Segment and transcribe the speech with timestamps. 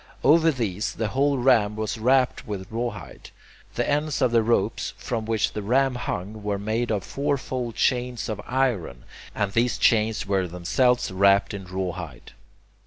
[0.23, 3.29] Over these the whole ram was wrapped with rawhide.
[3.75, 8.27] The ends of the ropes from which the ram hung were made of fourfold chains
[8.27, 9.03] of iron,
[9.35, 12.31] and these chains were themselves wrapped in rawhide.